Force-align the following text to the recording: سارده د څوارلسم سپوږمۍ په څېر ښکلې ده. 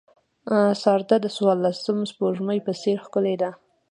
سارده 0.81 1.17
د 1.21 1.25
څوارلسم 1.35 1.97
سپوږمۍ 2.11 2.59
په 2.65 2.71
څېر 2.81 2.97
ښکلې 3.05 3.35
ده. 3.41 3.51